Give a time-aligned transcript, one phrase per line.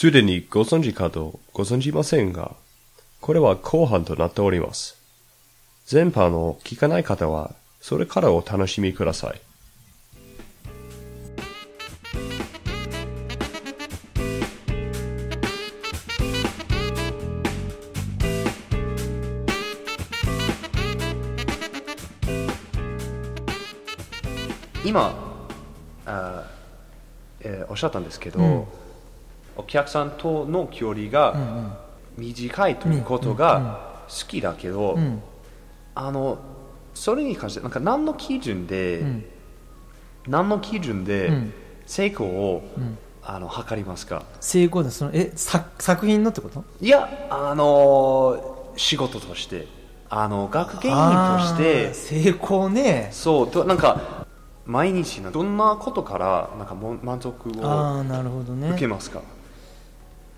[0.00, 2.54] すでにご存知かとご存知ませんが、
[3.20, 4.96] これは後半となっております。
[5.92, 9.40] 前半を聞かない方は、それからお楽しみください。
[24.84, 25.12] 今
[26.06, 26.44] あ、
[27.40, 28.64] えーおっしゃったんですけど、うん
[29.58, 31.36] お客さんとの距離が
[32.16, 35.20] 短いということが好きだけど、うん。
[35.94, 36.38] あの
[36.94, 39.24] それに関してなんか何の基準で、ん。
[40.26, 41.52] 何の基準でうん。
[41.84, 42.96] 成功を、ん。
[43.30, 44.22] あの測りますか？
[44.40, 46.64] 成功でそのえ作作品のってこと？
[46.80, 49.66] いやあの仕事として
[50.08, 51.00] あの学芸員と
[51.44, 53.10] して成功ね。
[53.12, 54.26] そうとなんか
[54.64, 58.70] 毎日のどんなことからなんかも満足をああなるほどね。
[58.70, 59.20] 受けますか、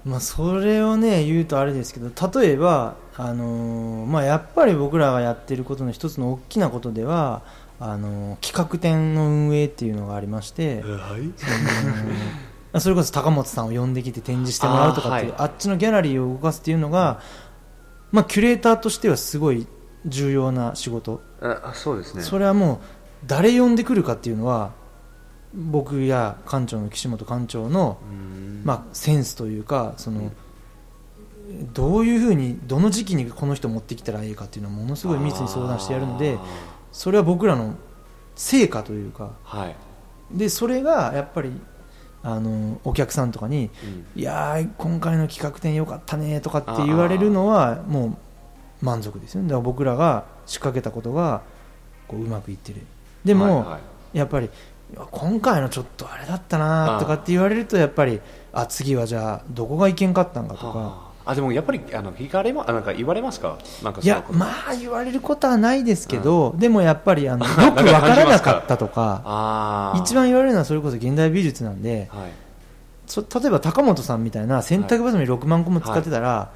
[0.04, 7.43] まあ、それをね言うとあれですけど例えば、あのーまあ、やっぱり僕らがやってることの一つの大きなことでは
[7.79, 11.32] あのー企画展の運営っていうのがありまして、はい？
[11.37, 11.46] そ
[12.73, 15.51] の それこそ高本さんを呼んできて展示してもらうとかっていうあ,、はい。
[15.51, 17.21] っちのギャラリーを動かすっていうのが、
[18.12, 19.66] まあ、キュレーターとしてはすごい
[20.06, 22.23] 重要な仕事、あそうですね。
[22.23, 22.78] それはもう
[23.26, 24.71] 誰呼んでくるかっていうのは
[25.52, 28.29] 僕や館長の岸本館長のうん
[28.64, 30.30] まあ、センスというかその、
[31.72, 36.38] どういうふうにどの時期にこの人持ってきたらいいかっていうのはものすごい密に相談してやるので
[36.92, 37.74] それは僕らの
[38.36, 39.76] 成果というかはい、
[40.30, 41.52] でそれがやっぱり
[42.22, 48.18] あのお客さんとかにうん「いやー今回の企画展良かったね」とかって言われるのはも
[48.82, 49.48] う満足ですよね。
[49.48, 51.42] だから僕らが仕掛けたことが
[52.08, 52.82] こううまくいってる。
[53.24, 53.78] でも、はいは
[54.14, 54.18] い。
[54.18, 54.50] やっぱり
[55.10, 58.20] 今回のちょっとあれだったなとかって言われるとやっぱり
[58.52, 60.73] あ次はじゃあどこがいけんかったんかとか。
[60.74, 61.10] あー。
[61.26, 63.59] あでもやっぱりあの聞かれまあなんか言われますか？
[63.84, 69.94] なんかいやまあ言われることはないですけど、でもやっぱりあの よくわからなかったとか。
[70.03, 72.31] 一番言われるのはそれこそ現代美術なんではい。
[73.06, 76.50] そ例えば高本さんみたいな洗濯バサミ6万個も使ってたら、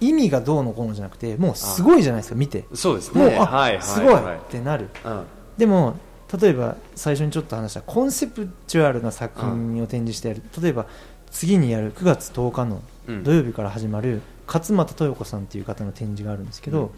[0.00, 2.64] 意味がどうのこうのじゃなくてもうすごいじゃないですか見て。
[2.74, 4.36] そうですもう、ねあ、はいはいすごいはい。
[4.36, 4.90] ってなる。
[5.04, 5.22] うん。
[5.56, 5.94] でも
[6.40, 10.86] 例えば最初にちょっと話したコンセプチュアルな作品を展示してやる、例えば
[11.34, 13.22] 次にやる9月10日のうん。
[13.24, 16.90] 土曜日から始まる勝俣豊子さんっていう方の展示があるんですけど、うん。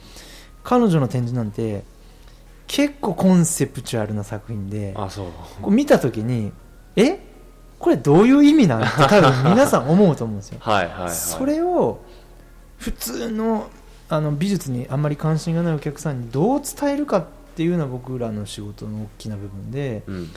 [0.63, 1.83] 彼女の展示なんて
[2.69, 4.93] 結構コンセプチュアルな作品で
[5.63, 6.53] こう見た時に
[6.97, 7.19] え？
[7.79, 8.83] これどういう意味なん？
[8.83, 10.59] って多分 皆さん思うと思うんですよ。
[10.61, 11.11] はいはいはい。
[11.11, 12.01] それを
[12.79, 13.69] 普通の
[14.09, 17.25] あの美術にあんまり関心がないお客さんにどう伝えるかっ
[17.57, 20.31] ていうのは僕らの仕事の大きな部分でうん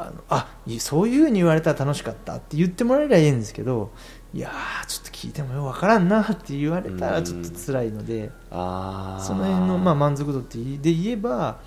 [0.00, 3.90] あのあいそういうふうに言われたら楽しかったって言ってもらえればいいんですけど
[4.32, 9.24] いやーちょっと聞いてもよくわからんなって言われたらちょっと辛いのであー。
[9.24, 11.60] その辺のまあ満足度ってで言えば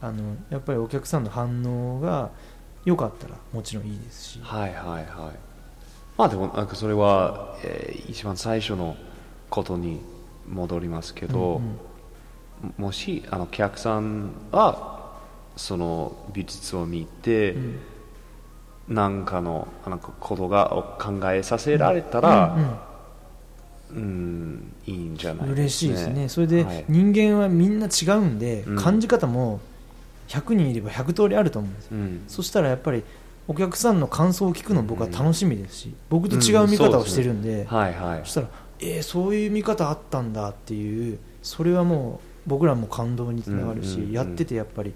[0.00, 2.30] あのやっぱりお客さんの反応が
[2.84, 4.40] 良かったらもちろんいいですし。
[4.42, 5.38] はいはいはい。
[6.16, 8.96] まあでもなんかそれは、えー一番最初の
[9.50, 10.00] ことに
[10.46, 11.78] 戻りますけど、うん
[12.64, 12.74] うん。
[12.76, 14.93] もしあのお客さんは
[15.56, 17.78] その美術を見て、うん。
[18.88, 22.78] なんかのなんかことがを考えさせられたら、うんうん
[23.90, 24.72] うん。
[24.86, 26.28] いいんじゃない嬉しいですね。
[26.28, 28.76] それではい人間はみんな違うんで、うん。
[28.76, 29.60] 感じ方も
[30.28, 31.90] 100人いれば100通りあると思うんですよ。
[31.92, 32.24] うん。
[32.28, 33.04] そしたらやっぱり
[33.46, 38.20] お客さんの感想を聞くの僕は楽しみですし、僕と違う見方をしてるんで,、はいはい。
[38.20, 38.48] そしたら
[38.80, 44.12] えー、そういう見方あったんだっていうそれはもう僕らも感動につながるし、うんうんうん。
[44.12, 44.92] やっててやっぱり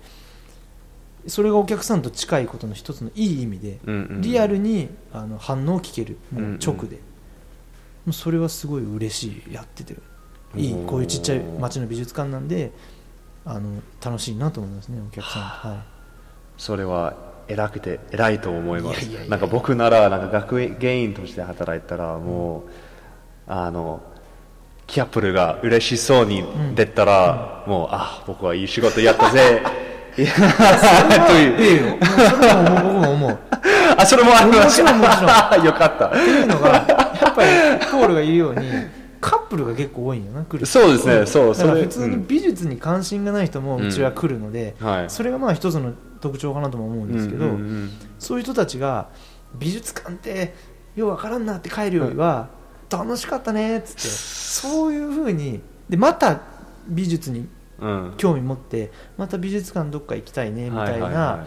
[1.27, 4.21] それがお客さんと近いことの一つのいい意味で、うんうん。
[4.23, 6.59] リアルにあの反応を聞けるもううんうん。
[6.59, 9.95] 直で、もうそれはすごい嬉しいやってて
[10.57, 12.73] いいこういうちっちゃい町の美術館なんで
[13.45, 15.43] あの楽しいなと思いますねお客さん。
[15.43, 15.85] は
[16.57, 17.15] それは
[17.49, 19.05] 偉くて偉いと思います。
[19.29, 22.71] なんか僕ならなんか学芸員として働いたらもう、
[23.47, 24.03] あの
[24.87, 26.45] キャップルが嬉しそうに
[26.75, 29.63] 出たら、もうあ僕はいい仕事やったぜ
[30.19, 31.97] いやとい、いうええよ。
[32.31, 33.39] それはもう僕も思う。
[33.97, 36.07] あそれもありますもちろんもちろよかった。
[36.09, 38.61] っていうのがやっぱりポールが言うように
[39.21, 45.11] カップルが結構多いんよな来るそうですねそうそれ普通に美術に関心がない人もうちは来るので、はい。
[45.11, 47.91] それがまあ一つの特徴かなとも思うんですけど、うんうんうん。
[48.19, 49.09] そういう人たちが
[49.55, 50.55] 美術館って
[50.97, 52.49] ようわからんなって帰るよりは、
[52.91, 56.41] 楽しかったねっつってそういうふうにでまた
[56.89, 57.51] 美術にうん
[58.17, 61.47] 興味持ってまた美術館どっか行きたいねみたいな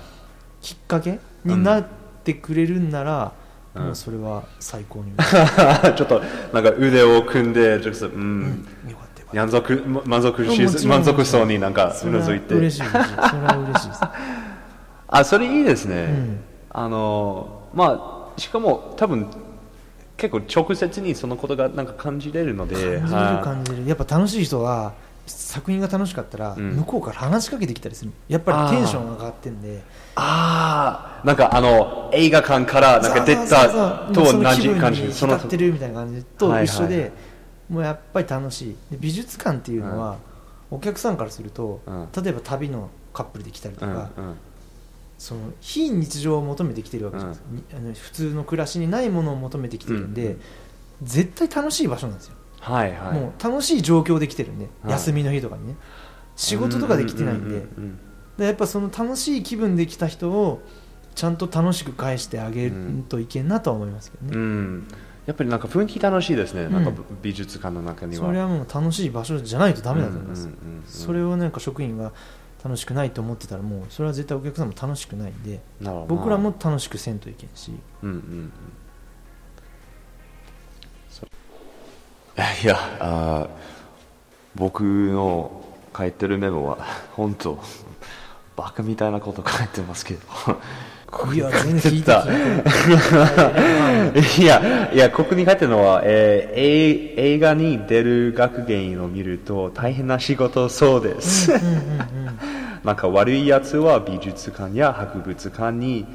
[0.62, 1.88] きっかけになっ
[2.24, 3.34] てくれるんなら、
[3.74, 3.84] うん。
[3.86, 5.12] もうそれは最高に。
[5.96, 6.22] ちょっと
[6.54, 8.66] なんか腕を組んでちょっとうん。
[8.88, 9.36] よかったよかった。
[9.36, 12.56] 満足満足し満足そうになんかそうなずいて。
[12.56, 14.02] 嬉しいそれは嬉しいです。
[15.08, 16.40] あそれいいですね、ん。
[16.70, 19.28] あのまあしかも多分
[20.16, 23.44] 結構直接にそのことがなんか感じれるので感じるはい。
[23.44, 23.88] 感じる。
[23.88, 24.94] やっぱ楽しい人は
[25.28, 26.72] 作品が楽しかったらうん。
[26.78, 28.12] 向こうから話しかけてきたりする。
[28.28, 29.82] やっぱりテンションが上がってんで。
[30.16, 33.70] ああなんかあの映画館からなんか出た
[34.14, 35.14] と同じ感じ。
[35.14, 37.12] その浸ってるみたいな感じと一緒で、はいはい。
[37.70, 38.76] もうやっぱり楽しい。
[38.92, 40.18] で美術館っていうのは、
[40.70, 42.08] お客さんからすると、うん。
[42.24, 44.36] 例えば旅のカップルで来たりとか、うんうん。
[45.18, 50.42] その非日常を求めてきてるわけじゃないですか、にあの普通の暮らしにないものを求めてきてるんで、うん。
[51.04, 53.14] 絶対楽しい場所なんですよ、はいはい。
[53.20, 54.92] もう楽しい状況で来てるんで、はい。
[54.94, 55.76] 休みの日とかにね。
[56.36, 58.00] 仕事とかで来てないんで、ううん
[58.38, 60.62] でやっぱその楽しい気分で来た人を
[61.14, 62.74] ちゃんと楽しく返してあげる
[63.10, 64.42] といけんなとは思いますけどね、うん。
[64.42, 64.88] うん
[65.28, 66.74] やっぱりなんか雰囲気楽しいですね、ん。
[66.74, 66.92] なんか
[67.22, 68.26] 美術館の中には。
[68.26, 70.84] それはもう楽しい場所じゃないとダメだと思います、うんうんうんうん。
[70.88, 72.12] それをなんか職員が
[72.64, 75.62] 楽しくないと思ってたらもうそれは絶対お客さんも楽しくないんで
[76.08, 77.72] 僕らも楽しくせんといけんし。
[78.02, 78.54] うんうんうん
[82.64, 82.78] いや。
[83.00, 83.50] あー
[84.54, 85.64] 僕の
[85.98, 86.78] 書いてるメモは
[87.14, 87.58] 本当
[88.58, 90.22] バカみたいなこと書いてますけど。
[91.34, 92.12] いや全然聞いて
[94.22, 94.46] 聞い。
[94.46, 101.52] やいやここに書いてるのは、えーえ映画に出る学芸員を見ると大変な仕事そうです、
[102.86, 106.06] なんか悪いやつは美術館や博物館に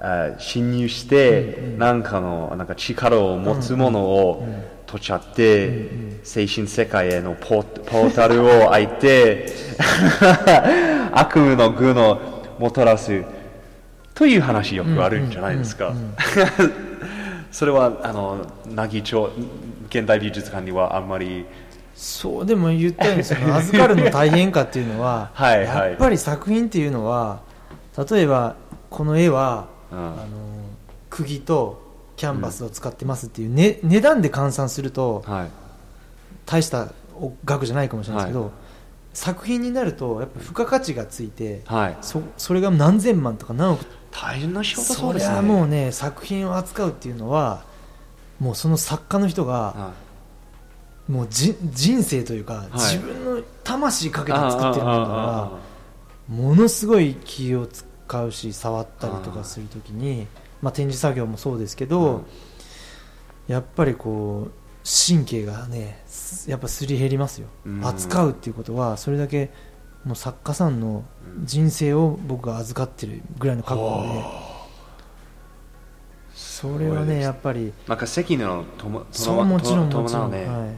[0.00, 4.44] あ侵入して、なんかのなんか力を持つものを
[4.92, 5.88] 取っちゃって、
[6.22, 9.46] 精神世界へのポーポータルを開いて
[11.12, 12.20] 悪夢の具の
[12.58, 13.24] もたらす
[14.14, 15.94] という話よくあるんじゃないですか。
[17.50, 19.30] それはあの凪町
[19.88, 21.46] 現代美術館にはあんまり。
[21.94, 25.90] そうでも言ったようにその預かるの大変かっていうのは はいはい。
[25.90, 27.40] やっぱり作品っていうのは
[28.10, 28.56] 例えば
[28.90, 29.98] この絵は、うん。
[29.98, 30.16] あの
[31.08, 31.81] 釘と
[32.16, 35.50] キャンバスを使ってますっていう、ね値段で換算するとはい。
[36.44, 38.50] 大したお額じゃないかもしれないですけど、は
[39.14, 41.96] 作品になるとやっぱ付加価値がついてはい。
[42.00, 45.36] そそれが何千万とか何億大変な仕事そそうれですね。
[45.36, 47.64] はもうね作品を扱うっていうのは
[48.38, 49.92] もうその作家の人がは
[51.08, 52.78] もうじ人生というか、い。
[52.78, 55.52] 自分の魂かいけて作ってるんだか
[56.28, 60.26] らものすごい気を使うし触ったりとかするときに
[60.62, 62.24] まあ、展示作業もそうですけど、うん。
[63.48, 64.52] やっぱりこう
[64.84, 67.84] 神経がねすやっぱすり減りますよ、うん。
[67.84, 69.50] 扱うっていうことはそれだけ
[70.04, 71.04] もう作家さんの
[71.44, 74.24] 人生を僕が預かってるぐらいの覚悟で、
[76.34, 80.68] それはねやっぱりなんか関根のともそうもちろんもちろん、ね、はい、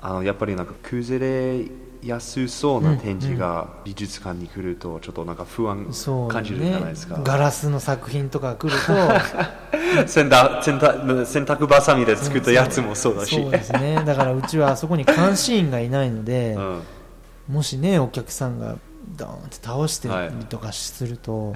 [0.00, 1.66] あのやっぱりなんか崩れ
[2.02, 8.94] やすそうな展示が美術館に来るとちょっとなんか不安そう感じるじゃないですか、ガラスの作品とか来ると。
[10.06, 14.02] 洗濯洗濯洗濯ばさみで作ったやつもそうだし、そうですね。
[14.04, 16.82] だからうちはあそこに監視員がいないので、うん。
[17.48, 18.76] もしねお客さんが
[19.16, 21.54] ドーンって倒してたりとかすると、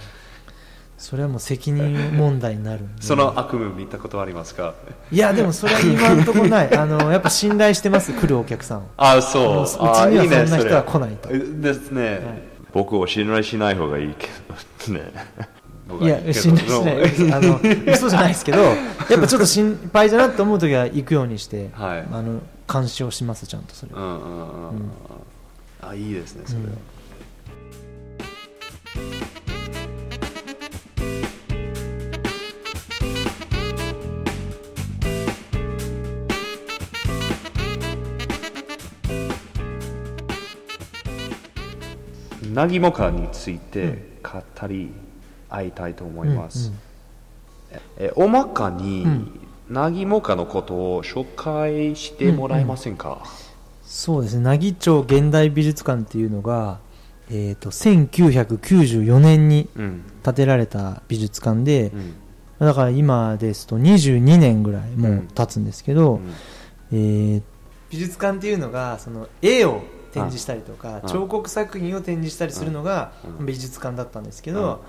[1.03, 4.75] それはもう責任問題になるその悪夢見たことありますか？
[5.11, 6.71] いやでもそれは今のところない。
[6.79, 8.83] あのやっぱ信頼してます来るお客さんを。
[8.97, 9.63] あそう。
[9.65, 11.29] うちにあはいいねそんな人はれ来ないと。
[11.61, 12.43] ですね、
[12.73, 14.29] 僕を信頼しない方がいいけ
[14.87, 15.13] どね。
[16.01, 17.33] いや信頼しない。
[17.33, 17.61] あの
[17.93, 18.73] 嘘じゃないですけど や
[19.17, 22.07] っぱちょっと心配だなと思う時は行くようにして、はい。
[22.13, 22.39] あの
[22.73, 24.91] 監視をしますちゃんとそれは、うんうんうんうん、
[25.83, 26.69] あいいですねそれは、
[28.95, 29.42] ナ
[42.69, 44.93] ギモカについて語り
[45.49, 46.81] 合いたいと思います、うんうん。
[47.99, 49.41] え大まかに、うん。
[49.69, 53.23] ナギモカのことを紹介してもらえませんか、
[53.85, 54.43] そうですね。
[54.43, 56.79] 奈義町現代美術館っていうのが、
[57.31, 60.05] えー、と1994年にうん。
[60.23, 62.15] 建てられた美術館でう、ん。
[62.67, 66.35] だから今ですと22年ぐらいもう経つんですけど、うん。
[66.93, 67.43] えー
[67.93, 69.83] 美術館っていうのがその絵を
[70.13, 73.47] 展示したりとかあ彫刻作品を展示したりするのがうん。
[73.47, 74.85] 美術館だったんですけど、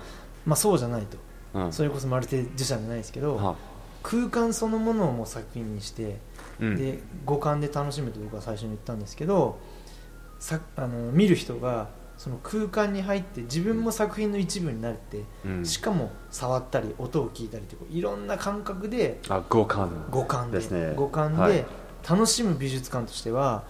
[0.46, 1.16] まあ、そうじゃないと。
[1.54, 1.72] うん。
[1.72, 3.56] それこそマルテ受賞じゃないですけどは
[4.02, 6.18] 空間そのものをもう作品にして
[6.60, 6.76] うん。
[6.76, 9.58] で五感で楽しむと僕は最初に言ったんですけど
[10.38, 11.88] さあの見る人が
[12.18, 15.64] その空間に入って自分も作品の一部になるって、うん。
[15.64, 20.06] しかも触ったり音を聞いたりっていろんな感覚であ五感。
[20.10, 20.92] 五感でね。
[20.94, 21.52] 五感はい。
[21.52, 21.66] で
[22.08, 23.64] 楽しむ美術館としては、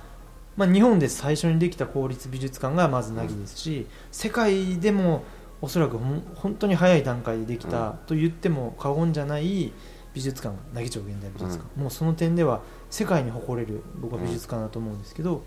[0.57, 5.25] まあ、日本で最初にできた公立美術館がまず凪ですし、世界でも
[5.61, 9.73] おそらく本当に早い段階でできたと言っても過言じゃない
[10.13, 15.43] 美術館が凪町現代美術館、もうその点では世界に誇れる僕は美術館だと思うんですけど、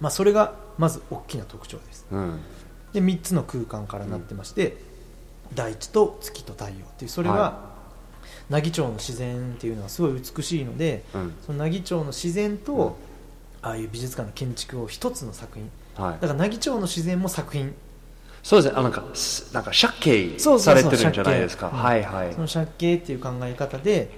[0.00, 2.06] まあ、それがまず大きな特徴です。
[2.10, 2.40] うん。
[2.94, 4.78] で3つの空間からなってまして、
[5.54, 7.70] 大地と月と太陽っていうそれが、は
[8.48, 11.34] 奈義町の自然っていうのはすごい美しいのでうん。
[11.44, 12.72] その奈義町の自然と、
[13.04, 13.09] うん
[13.62, 15.70] ああいう美術館の建築を一つの作品。
[15.96, 16.12] はい。
[16.14, 17.74] だから奈義町の自然も作品。
[18.42, 18.78] そうですね。
[18.78, 21.68] あなんかすなんか借景されてるんじゃないですか。
[21.68, 24.10] はいはいその借景っていう考え方で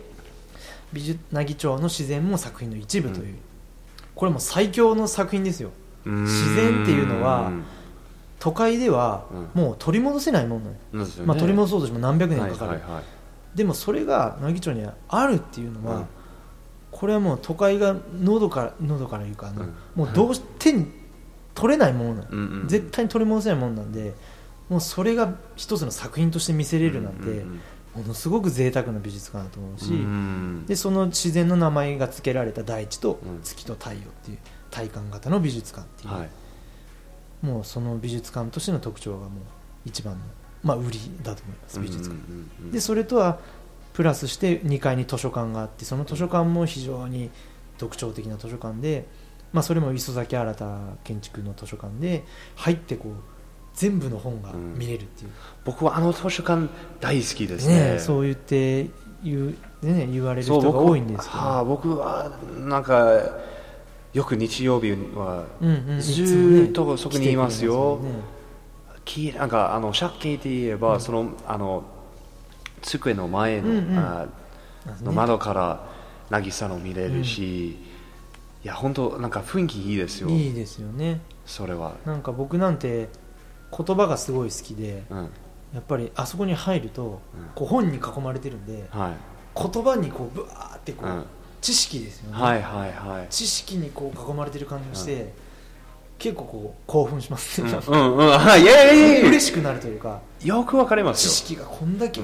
[0.93, 3.39] 美術奈義町の自然も作品の一部という、うん。
[4.15, 5.71] これも最強の作品ですよ。
[6.05, 7.53] 自然っていうのは
[8.39, 11.07] 都会ではうもう取り戻せないものね。
[11.25, 13.05] まあ、取り戻そうとしても何百年かかる、はいはいはい。
[13.57, 16.07] でもそれが奈義町にはあるっていうのは、うん
[17.03, 19.75] これはもう都会が喉から喉からいうかあの、うん。
[19.97, 20.87] もうどうし手に
[21.53, 24.15] 取れないものなの、うんうん絶対に取り戻せないものなんで
[24.69, 27.61] もうそれが一つの作品として見せれるなんて、うんうん
[27.97, 29.99] ものすごく贅沢な美術館だと思うし、うんう
[30.63, 33.43] んでその自然の名前が付けられた大地とうん。
[33.43, 34.39] 月と太陽っていう
[34.71, 36.31] 体感型の美術館っていう、はい。
[37.45, 39.29] もうその美術館としての特徴がもう
[39.85, 40.21] 一番の、
[40.63, 42.19] まあ、売りだと思います美術館、うん
[42.61, 42.71] うんうん。
[42.71, 43.41] でそれとは
[43.93, 47.31] プラスして2階に図書館があってその図書館も非常に
[47.79, 49.07] 特徴的な図書館で、
[49.53, 50.55] まあ、それも磯崎新
[51.05, 52.25] 建築の図書館で
[52.57, 53.13] 入ってこう
[53.75, 55.31] 全部の本が見れるっていう、
[55.65, 56.69] 僕はあの図書館
[57.01, 57.95] 大好きですね。
[57.95, 58.91] ねそう言って
[59.25, 63.11] 言う、ね、言われる人が多いんですけど、はあ、僕はなんか
[64.13, 65.47] よく日曜日は
[66.01, 67.99] ずーっとそこにいますよ。
[69.05, 71.85] 来てくれきなんかあの借景って言えば、そのあの
[72.83, 73.99] 机の前の,、うんうん。
[73.99, 74.27] あ
[75.03, 75.89] の窓から
[76.31, 77.77] 渚の見れるし、い
[78.65, 80.29] や本当なんか雰囲気いいですよ。
[80.29, 81.21] いいですよね。
[81.47, 83.09] それは、なんか僕なんて
[83.77, 85.31] 言葉がすごい好きでうん。
[85.73, 87.49] やっぱりあそこに入ると、うん。
[87.55, 89.13] こう本に囲まれてるんではい。
[89.55, 91.25] 言葉にこうブワーってこう、うん。
[91.61, 93.27] 知識ですよね、はいはいはい。
[93.31, 95.33] 知識にこう囲まれてる感じがして、
[96.19, 98.27] 結構こう興奮しますね、うんうんうん。
[98.31, 99.29] はいいやいやいや。
[99.29, 101.31] 嬉しくなるというかよくわかりますよ。
[101.31, 102.21] 知識がこんだけ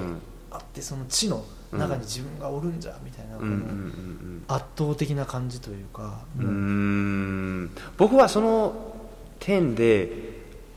[0.78, 7.70] ってその知の中に自分がおるんじゃみたいな、うんうんうん圧倒的な感じというか、うん。
[7.98, 8.94] 僕はその
[9.40, 10.10] 点で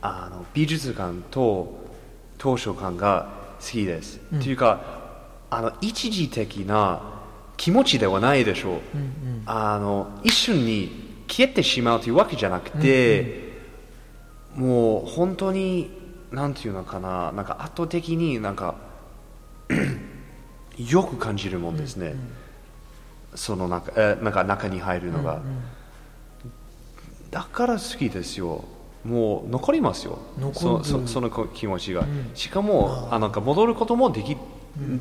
[0.02, 1.80] あの美術館と
[2.38, 3.30] 図書館が
[3.60, 4.40] 好きです、うん。
[4.40, 4.82] というか
[5.48, 7.00] あの一時的な
[7.56, 9.04] 気持ちではないでしょう、うんう
[9.38, 9.42] ん。
[9.46, 13.52] あの一瞬に消えてしまうというわけじゃなくて、
[14.54, 15.90] もう本当に
[16.30, 18.74] なんていうのかななんか圧倒的になんか
[20.90, 22.18] よく感じるもんですね、うんうん。
[23.34, 25.62] その中えなんか中に入るのが、うんうん
[27.32, 28.62] だから好きですよ。
[29.04, 30.18] もう残りますよ。
[30.52, 32.30] そそその気持ちが、うん。
[32.34, 33.18] しかもあ。
[33.18, 34.36] なんか戻ることもでき,、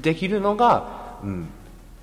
[0.01, 1.49] できるのが、うん、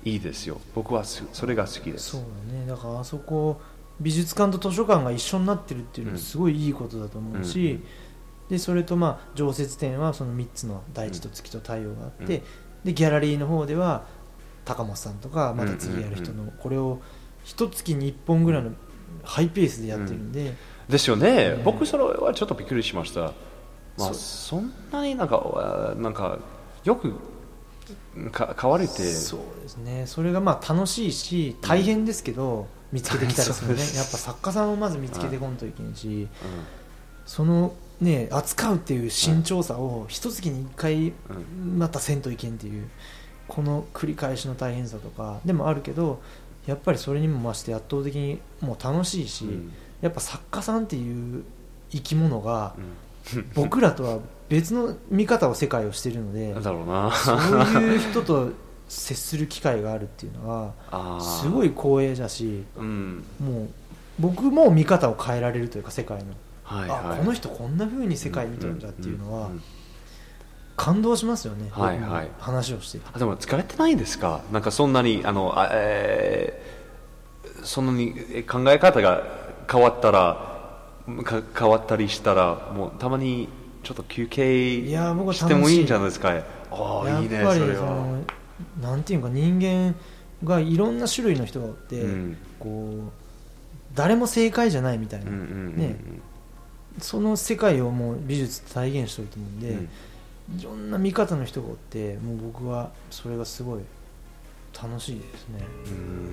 [0.05, 0.61] いいですよ。
[0.75, 2.11] 僕はすそれが好きです。
[2.11, 2.67] そうだね。
[2.67, 3.59] だからあそこ
[3.99, 7.83] 美術館と図書館が一緒になってるっていうのはすごいいいことだと思うし、うん
[8.49, 12.43] でそれとまあ常設展はその3つの大地と月と太陽があって、
[12.83, 14.05] でギャラリーの方では
[14.65, 17.01] 高松さんとかまた次やる人のこれを
[17.43, 18.71] 一月に1本ぐらいの
[19.23, 20.55] ハイペースでやってるんで、
[20.87, 21.61] ですよね、ね。
[21.63, 23.33] 僕それはちょっとびっくりしました、
[23.97, 26.39] まあ、そんなになんかあなんか
[26.83, 27.13] よく
[28.31, 28.93] か変われて。
[29.13, 30.05] そうですね。
[30.07, 33.81] それがまあ楽しいし大変ですけど、見つけてきたりするね。
[33.95, 36.27] やっぱ作家さんをまず見つけてこんといけんし、
[37.25, 41.13] そのね扱うっていう慎重さを一月に一回
[41.77, 42.89] またせんといけんっていう
[43.47, 46.21] この繰り返しの大変さとかでもあるけど
[46.65, 49.51] やっぱりそれにも増して圧倒的にもう楽しいし、うん。
[49.51, 51.43] うんやっぱ作家さんっていう
[51.91, 53.51] 生き物がうん。
[53.53, 57.11] 僕らとは別の見方を世界をしてるのでなん だろうな。
[57.11, 57.37] そう
[57.81, 58.49] いう人と
[58.87, 63.25] 接する機会があるっていうのはすごい光栄だしうん。
[63.39, 63.69] もう
[64.19, 66.33] 僕も見方を変えられるというか世界の、
[66.69, 66.99] はいはい。
[67.13, 69.49] あこの人こんな風に世界見てるんだっていうのは
[70.77, 72.29] 感動しますよね、はいはい。
[72.39, 74.41] 話をしてあでも疲れてないんですか？
[74.51, 76.79] なんかそんなにあのあ、えー
[77.61, 79.23] そんなにえ考え方が
[79.69, 80.79] 変わったら
[81.25, 83.49] か変わったりしたらもうたまに
[83.83, 86.41] ちょっと休憩いや僕は楽してもいいんじゃないですか？
[86.71, 88.17] ああいいねやっぱりそれは。
[88.81, 89.93] なんていうか人間
[90.45, 92.37] がいろんな種類の人がおって、うん。
[92.59, 93.11] こう
[93.93, 95.77] 誰も正解じゃないみたいな、うんうんうんうん。
[95.77, 95.97] ね
[96.99, 99.89] その世界をもう美術で体現してると思うんで、うん。
[100.57, 103.81] いろんな見方の人がおってもう僕はそれがすごい
[104.81, 105.63] 楽しいですね。
[105.85, 106.31] うん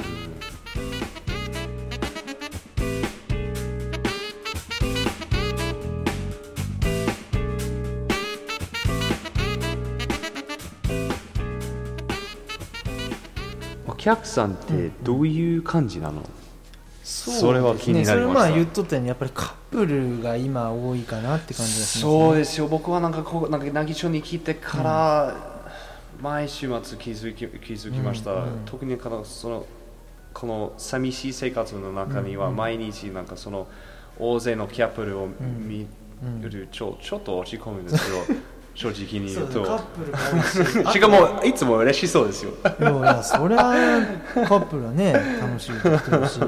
[13.89, 16.23] お客さんってどういう感じなの、
[17.07, 18.13] それは気になりました。
[18.15, 22.67] それまあ言っとったようにやっぱりカップルが今多いかなって感じがします、ね、そうですよ。
[22.67, 25.37] 僕はなんかこうなんか凪町に来てから、
[26.21, 29.67] 毎週末気づき気づきました、うんうん特にこのその
[30.35, 33.69] この寂しい生活の中には毎日なんかその
[34.19, 35.87] 大勢のキャップルを見
[36.23, 36.43] うん。
[36.43, 38.25] るちょちょっと落ち込むんですよ。
[38.75, 39.63] 正直に言うと。
[39.63, 40.93] カップルがし。
[40.93, 42.53] しかもいつも嬉しそうですよ。
[42.81, 43.59] いやいやそりゃ
[44.35, 46.41] カップルはね楽しいとしてるし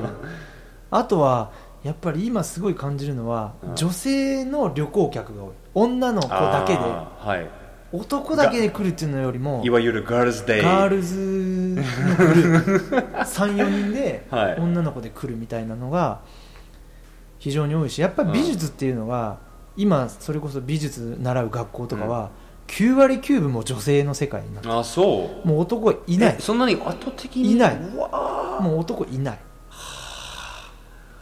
[0.91, 1.51] あとは
[1.83, 3.75] やっぱり今すごい感じるのは、うん。
[3.77, 5.51] 女性の旅行客が多い。
[5.75, 6.79] 女の子だけで。
[6.81, 7.51] あーはい。
[7.91, 12.97] 男だけで来るっていうのよりもいわゆるガールズデイガールズのグループ。
[13.25, 14.57] 34人ではい。
[14.59, 16.19] 女の子で来るみたいなのが
[17.39, 19.39] 非常に多いしやっぱり美術っていうのは
[19.77, 22.31] 今それこそ美術習う学校とかは
[22.67, 24.75] 9割9分も女性の世界になってる。
[24.75, 25.49] あそう。
[25.49, 26.37] もう男いない。
[26.39, 27.53] えそんなに圧倒的に？
[27.53, 27.77] いない。
[27.77, 29.39] うわもう男いない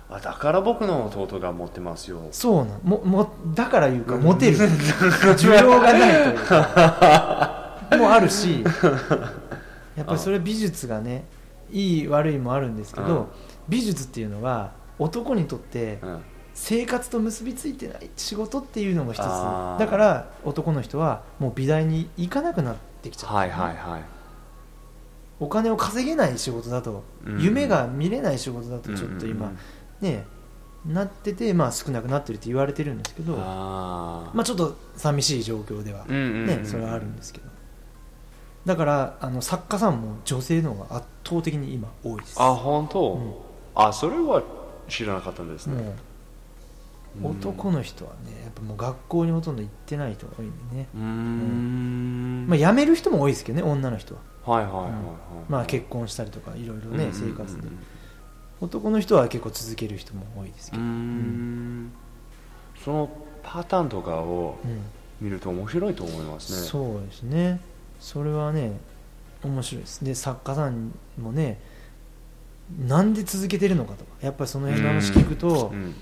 [0.09, 2.29] あだから僕の弟が持ってますよ。
[2.31, 4.59] そうなんももだから言うかモテる。
[5.37, 7.79] 需要がないというか。
[7.99, 8.65] もあるし。
[9.97, 11.25] やっぱりそれ美術がね
[11.73, 13.27] いい悪いもあるんですけど、うん。
[13.69, 16.23] 美術っていうのは男にとってうん。
[16.55, 19.21] 生活と結びついてない仕事っていうのも一つ。
[19.21, 24.05] だから男の人はもう美大に行かなくなってきちゃう、はいはいはい。
[25.39, 27.41] お金を稼げない仕事だと、うん。
[27.43, 29.53] 夢が見れない仕事だとちょっと今、
[30.00, 30.26] ね
[30.87, 37.47] なってて、まあ、少なくなってるって言われてるんですけどあまあ、ちょっと寂しい状況では、うんうんうんね、それはあるんですけど。
[38.65, 42.37] だからあの作家さんも女性の方が圧倒的に今多いです。
[42.41, 43.35] あ本当、うん。
[43.75, 44.43] あそれは
[44.88, 45.95] 知らなかったんですね。
[47.21, 52.47] もう男の人はねやっぱもう学校にほとんど行ってない人が多いんでね、うーん。
[52.49, 54.93] まあ、辞める人も多いですけどね女の人は、はいはいはいはい、
[55.49, 57.78] まあ、結婚したりとかいろいろね、生活でうん
[58.60, 61.92] 男の人は結構続ける人も多いですけど、ん。
[62.84, 63.10] その
[63.42, 64.80] パターンとかをうん
[65.21, 66.69] 見ると面白いと思いますね。
[66.69, 67.60] そうですね。
[68.00, 68.73] それはね
[69.42, 70.04] 面白いです。
[70.04, 71.58] で作家さんもね
[72.86, 75.95] なんで続けてるのかとかやっぱりその辺の話聞くとうん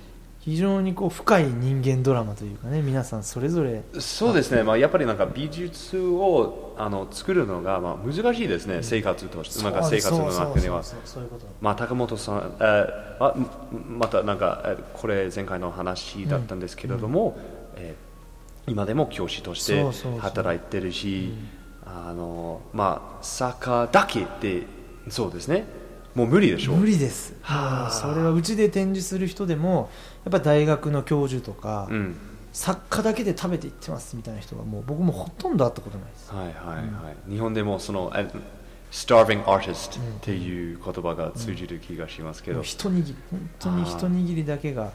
[0.44, 3.82] 非常にこう深い人間ドラマというかね皆さんそれぞれ。
[3.98, 10.82] そうですね、まあ、やっぱりなんか美術をあの作るのがまあ難しいですね、生活として、なんか生活の中では。
[11.76, 13.48] 高本さん、えーあん
[13.98, 17.38] またなんか、えーこれ前回の話だったんですけれども、
[17.76, 19.84] えー今でも教師として
[20.20, 21.32] 働いてるし、
[21.86, 24.66] あのまあ、サッカーだけって
[25.08, 25.66] そうですね、
[26.14, 26.72] もう無理でしょ。
[26.74, 27.34] 無理です。
[27.42, 29.90] はそれはうちで展示する人でも
[30.24, 32.16] やっぱり大学の教授とか、うん、
[32.52, 36.32] 作家だけで食べていってますみたいな人はもう僕もほとんど会ったことないです。
[36.32, 38.28] はいはいはい、日本でもその、え
[38.92, 44.92] starving artist っていう言葉が通じる気がしますけど、もう一握り本当に一握りだけが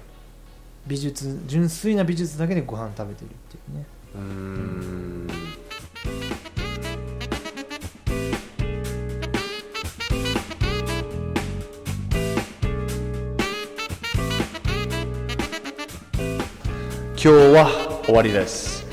[0.88, 3.86] 美術純粋な美術だけでご飯食べてるっていうね。
[4.16, 5.29] うーん
[17.22, 18.86] 今日は終わりです。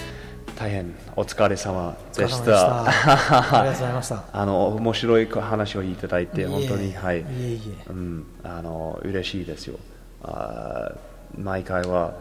[0.56, 2.44] 大変お疲れ様でした。
[2.44, 4.24] たありがとうございました。
[4.34, 7.20] あの面白い話をいただいて本当にはい。
[7.20, 7.88] いえいえ。
[7.88, 9.78] うん、あの嬉しいですよ。
[10.24, 12.14] あー毎回は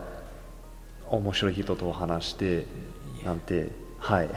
[1.09, 2.67] 面白い人と話して
[3.25, 4.29] なんてはい。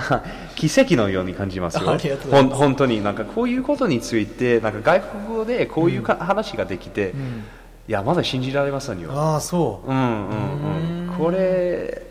[0.56, 1.98] 奇跡のように感じますよ。
[2.30, 7.44] ほん本当になんかこういうことについてなんか外国語でこういうか、話ができて、うん。
[7.88, 9.10] いやまだ信じられませんよ。
[9.12, 9.90] ああそう。
[9.90, 12.02] うんうんうんこれ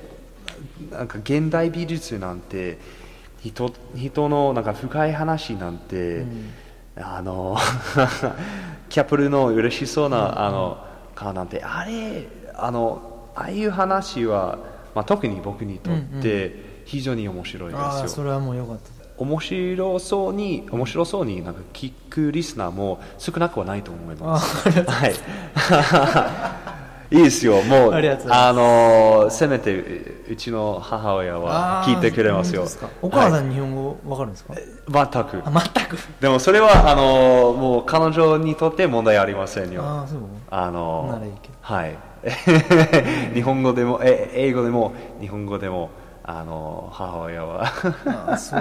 [0.92, 2.78] なんか現代美術なんて
[3.42, 6.54] 人人のなんか深い話なんて、うん。
[7.02, 7.58] あの
[8.90, 10.78] キャップルの嬉しそうな、あの
[11.16, 14.58] 顔なんてあれあのああいう話は、
[14.96, 19.00] まあ、特に僕にとって非常に面白いですよ、ああそれはもうよかった。
[19.18, 24.70] 面白そうに面白そうになんか聞くリスナーも少なくはないと思います。
[24.70, 25.14] はい。
[27.12, 32.66] いいですよ、もう、あのーせめてううちの母親は聞いてくれますよ。
[33.02, 35.42] お母さん、ん日本語わかるんですか、全く。
[35.44, 35.98] あ全く。
[36.22, 39.82] でもそれは、あのーもう彼女にとって問題ありませんよ。
[39.84, 40.20] ああそう。
[40.52, 41.20] あの
[41.62, 41.98] はい。
[43.34, 45.90] 日本語でもえ英語でも日本語でも
[46.24, 47.66] あの母親は。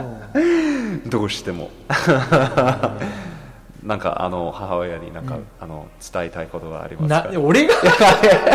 [1.06, 1.68] どうしても
[3.88, 5.44] なんかあの母親になんか、うん。
[5.60, 7.74] あの伝えたいことがありますなか俺が？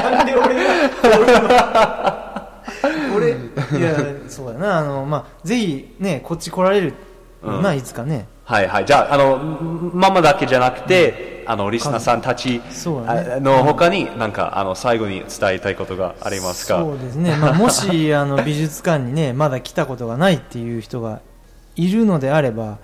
[0.02, 0.62] なんで俺が？
[3.16, 3.34] 俺い
[3.82, 3.96] や
[4.30, 4.78] そうだな。
[4.78, 6.94] あの、まあ、ぜひねこっち来られる
[7.44, 7.78] な、うん。
[7.78, 8.28] いつかね？
[8.44, 8.86] はいはい。
[8.86, 9.40] じゃああの
[9.94, 12.62] ママだけじゃなくて、あのリスナーさんたち
[13.42, 16.78] の他になんかあの最後に伝えたいことがありますか？
[16.80, 21.22] そうですね、まあ、もしあの美術館にねまだ来たことがないっていう人が
[21.76, 22.78] いるのであれば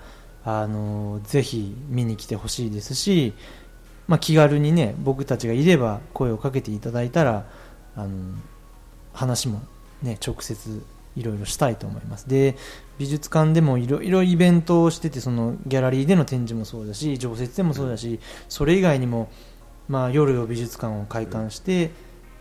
[0.44, 3.34] あのぜひ見に来てほしいですし、
[4.08, 7.46] まあ、気軽にね僕たちがいれば声をかけていただいたら
[7.96, 8.34] あの
[9.12, 9.60] 話も
[10.02, 10.82] ね直接
[11.16, 12.28] いろいろしたいと思います。
[12.28, 12.56] で
[12.98, 19.30] 美術館でもいろいろイベントをしててそのギャラリーでの展示もそうだし常設でもそうだしそれ以外にも、
[19.88, 21.90] まあ、夜を美術館を開館して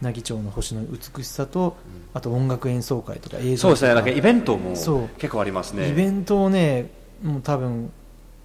[0.01, 1.77] 奈義町の星の美しさと
[2.13, 3.93] あと音楽演奏会とか映像とかそうですね。
[3.93, 4.71] なんかイベントも
[5.17, 5.89] 結構ありますね。
[5.89, 6.91] イベントをね
[7.23, 7.91] もう多分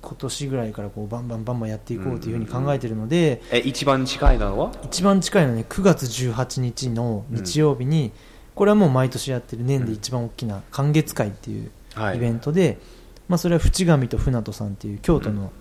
[0.03, 4.73] 今年ぐらいからこうバンバンバンバンやっていこうというふうに考えてるので、え一番近いのは？
[4.85, 8.13] 一番近いのはね9月18日の日曜日に、
[8.55, 12.17] これはもう毎年やってる年で一番大きな寒月会っていうはい。
[12.19, 12.79] イベントで、
[13.29, 15.53] まあ、それは淵上と船戸さんっていう京都の,、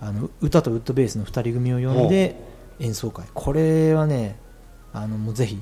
[0.00, 2.36] あの歌とウッドベースの2人組を呼んで
[2.78, 3.26] 演奏会。
[3.34, 4.38] これはね
[4.92, 5.58] あのもうぜひ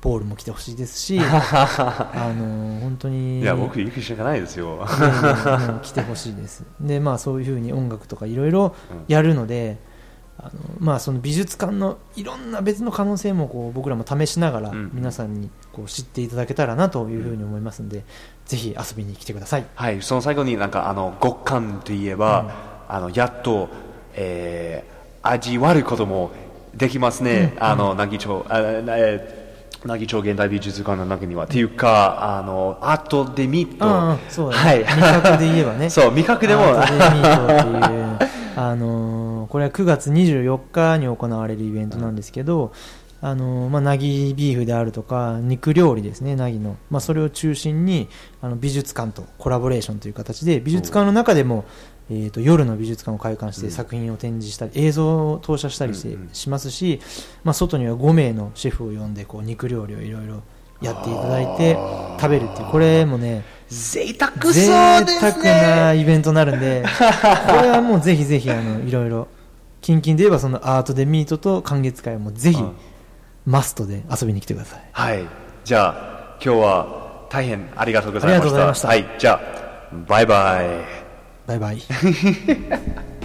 [0.00, 4.86] ポールも来てほしいですし あの本当にいや僕行くしかないですよ。
[5.82, 6.64] 来てほしいです。
[6.80, 8.74] でまあそういうふうに音楽とかいろいろ
[9.08, 9.78] やるので、
[10.38, 14.90] あのまあその美術館のいろんな別の可能性もこう僕らも試しながらうん。
[14.94, 18.04] 皆さんにこう知っていただけたらなというふうに思いますので、
[18.46, 19.66] ぜひ遊びに来てください。
[19.74, 22.50] はい、その最後になんかあの極寒といえば、
[22.88, 23.68] あのやっと、
[24.14, 26.30] えー味わることも
[26.74, 29.39] できますね、あの奈義町あ、えー
[29.82, 35.88] 奈義町現代美術館の中には、っていうかあのアートデミット、ああそうだね、はい、味覚で言えばね。
[35.90, 36.62] そう味覚でも。
[36.62, 38.18] アートデミートっていう、
[38.56, 42.72] あのーこれは9月24日に行われるイベントなんですけど、
[43.20, 48.08] あのーまあ、なぎビーフであるとか肉料理ですねなぎの、まあ、それを中心に
[48.40, 51.64] あの美術館とコラボレーションという形で美術館の中でも、
[52.10, 57.00] えー、と夜の美術館を開館して作品を展示したり、映像を投写したりして、しますし、
[57.44, 60.42] まあ、外には5名のシェフを呼んでこう肉料理をいろいろ
[60.82, 61.76] やっていただいて
[62.18, 64.66] 食べるっていうこれもね贅沢贅
[64.98, 66.84] そうです沢ねなイベントになるんで、
[67.46, 69.28] これはもうぜひぜひあのいろいろ、
[69.80, 72.76] キンキンで言えばそのアートでミートと歓月会もぜひうん。
[73.46, 74.80] マストで遊びに来てください。
[74.92, 75.26] はい。
[75.64, 78.38] じゃあ今日は大変ありがとうございました。
[78.38, 78.88] ありがとうございました。
[78.88, 79.06] はい。
[79.18, 81.09] じゃあバイバイ
[81.50, 81.82] バイバイ。